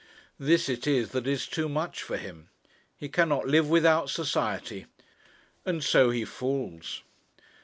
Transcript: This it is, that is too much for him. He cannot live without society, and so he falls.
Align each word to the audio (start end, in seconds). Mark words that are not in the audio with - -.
This 0.39 0.67
it 0.67 0.87
is, 0.87 1.09
that 1.09 1.27
is 1.27 1.45
too 1.45 1.69
much 1.69 2.01
for 2.01 2.17
him. 2.17 2.49
He 2.97 3.07
cannot 3.07 3.45
live 3.45 3.69
without 3.69 4.09
society, 4.09 4.87
and 5.63 5.83
so 5.83 6.09
he 6.09 6.25
falls. 6.25 7.03